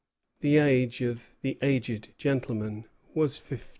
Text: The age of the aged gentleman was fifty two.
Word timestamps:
The 0.39 0.57
age 0.57 1.01
of 1.03 1.35
the 1.43 1.59
aged 1.61 2.17
gentleman 2.17 2.85
was 3.13 3.37
fifty 3.37 3.65
two. 3.65 3.69